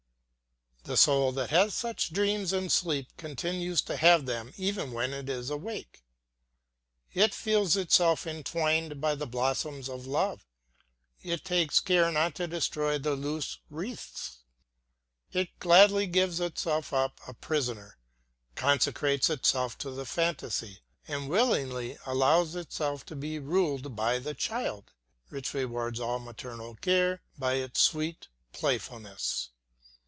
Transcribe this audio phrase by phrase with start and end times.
[0.83, 5.29] The soul that has such dreams in sleep continues to have them even when it
[5.29, 6.03] is awake.
[7.13, 10.43] It feels itself entwined by the blossoms of love,
[11.21, 14.39] it takes care not to destroy the loose wreaths;
[15.31, 17.99] it gladly gives itself up a prisoner,
[18.55, 24.91] consecrates itself to the fantasy, and willingly allows itself to be ruled by the child,
[25.29, 29.49] which rewards all maternal cares by its sweet playfulness.